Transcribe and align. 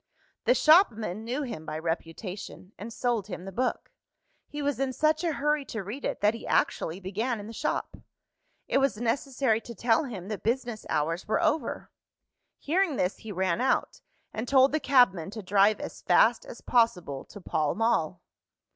The 0.45 0.55
shopman 0.55 1.23
knew 1.23 1.43
him 1.43 1.63
by 1.63 1.77
reputation, 1.77 2.73
and 2.75 2.91
sold 2.91 3.27
him 3.27 3.45
the 3.45 3.51
book. 3.51 3.91
He 4.47 4.59
was 4.59 4.79
in 4.79 4.93
such 4.93 5.23
a 5.23 5.33
hurry 5.33 5.63
to 5.65 5.83
read 5.83 6.03
it, 6.05 6.21
that 6.21 6.33
he 6.33 6.47
actually 6.47 6.99
began 6.99 7.39
in 7.39 7.45
the 7.45 7.53
shop. 7.53 7.95
It 8.67 8.79
was 8.79 8.97
necessary 8.97 9.61
to 9.61 9.75
tell 9.75 10.05
him 10.05 10.27
that 10.29 10.41
business 10.41 10.87
hours 10.89 11.27
were 11.27 11.39
over. 11.43 11.91
Hearing 12.57 12.95
this, 12.95 13.17
he 13.17 13.31
ran 13.31 13.61
out, 13.61 14.01
and 14.33 14.47
told 14.47 14.71
the 14.71 14.79
cabman 14.79 15.29
to 15.33 15.43
drive 15.43 15.79
as 15.79 16.01
fast 16.01 16.47
as 16.47 16.61
possible 16.61 17.23
to 17.25 17.39
Pall 17.39 17.75
Mall. 17.75 18.23